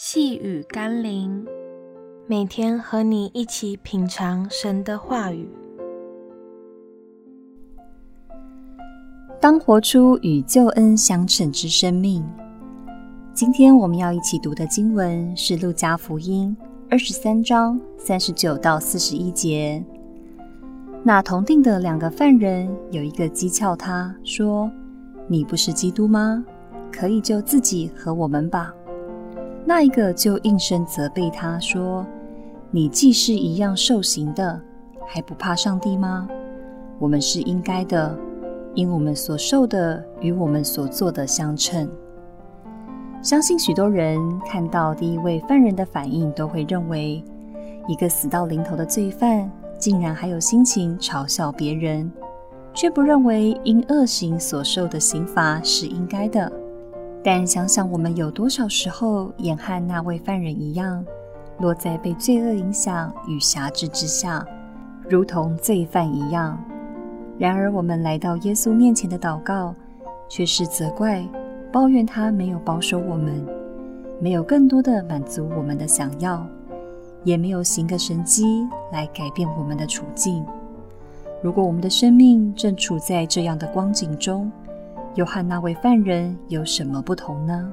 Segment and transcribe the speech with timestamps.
[0.00, 1.44] 细雨甘霖，
[2.28, 5.50] 每天和你一起品尝神的话语。
[9.40, 12.24] 当活出与救恩相称之生命。
[13.34, 16.56] 今天我们要一起读的经文是《路加福音》
[16.88, 19.84] 二十三章三十九到四十一节。
[21.02, 24.70] 那同定的两个犯人，有一个讥诮他说
[25.26, 26.44] ：“你不是基督吗？
[26.92, 28.72] 可以救自己和我们吧。”
[29.68, 32.06] 那一个就应声责备他说
[32.72, 34.58] ：“你既是一样受刑的，
[35.06, 36.26] 还不怕上帝吗？
[36.98, 38.18] 我们是应该的，
[38.74, 41.86] 因我们所受的与我们所做的相称。”
[43.20, 47.22] 相信许多人看到第一位犯人的反应，都会认为，
[47.86, 52.10] 一个死到临头的罪犯，竟然还有心情嘲笑别人，
[52.72, 56.50] 却不认为因恶行所受的刑罚是应该的。
[57.22, 61.04] 但想想我们有多少时候也和那位犯人一样，
[61.58, 64.46] 落在被罪恶影响与辖制之下，
[65.08, 66.58] 如同罪犯一样。
[67.36, 69.74] 然而我们来到耶稣面前的祷告，
[70.28, 71.26] 却是责怪、
[71.72, 73.44] 抱怨他没有保守我们，
[74.20, 76.46] 没有更多的满足我们的想要，
[77.24, 80.44] 也没有行个神迹来改变我们的处境。
[81.42, 84.50] 如果我们的生命正处在这样的光景中，
[85.18, 87.72] 又和那位犯人有什么不同呢？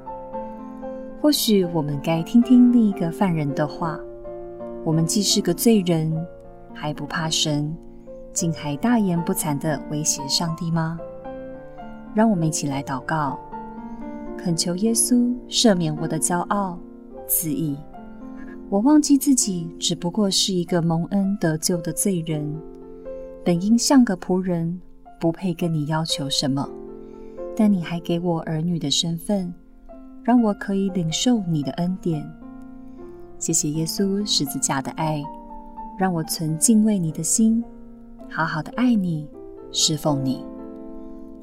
[1.21, 3.99] 或许我们该听听另一个犯人的话。
[4.83, 6.11] 我们既是个罪人，
[6.73, 7.71] 还不怕神，
[8.33, 10.99] 竟还大言不惭地威胁上帝吗？
[12.15, 13.39] 让我们一起来祷告，
[14.35, 16.79] 恳求耶稣赦免我的骄傲、
[17.27, 17.77] 自义。
[18.69, 22.59] 我忘记自己只不过是一个蒙恩得救的罪人，
[23.43, 24.81] 本应像个仆人，
[25.19, 26.67] 不配跟你要求什么。
[27.55, 29.53] 但你还给我儿女的身份，
[30.23, 32.29] 让我可以领受你的恩典。
[33.37, 35.23] 谢谢耶稣十字架的爱，
[35.97, 37.63] 让我存敬畏你的心，
[38.29, 39.27] 好好的爱你，
[39.71, 40.43] 侍奉你。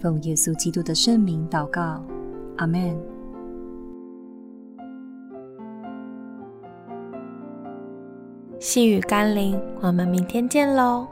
[0.01, 2.03] 奉耶稣基督的圣名祷告，
[2.57, 2.97] 阿门。
[8.59, 11.07] 细雨甘霖，我们明天见喽。